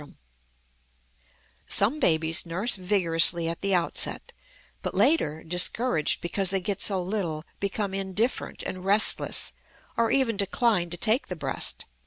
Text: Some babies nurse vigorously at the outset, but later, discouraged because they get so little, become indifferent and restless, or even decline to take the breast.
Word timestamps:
Some 1.67 1.99
babies 1.99 2.43
nurse 2.43 2.75
vigorously 2.75 3.47
at 3.47 3.61
the 3.61 3.75
outset, 3.75 4.33
but 4.81 4.95
later, 4.95 5.43
discouraged 5.43 6.21
because 6.21 6.49
they 6.49 6.59
get 6.59 6.81
so 6.81 7.03
little, 7.03 7.43
become 7.59 7.93
indifferent 7.93 8.63
and 8.63 8.83
restless, 8.83 9.53
or 9.95 10.09
even 10.09 10.37
decline 10.37 10.89
to 10.89 10.97
take 10.97 11.27
the 11.27 11.35
breast. 11.35 11.85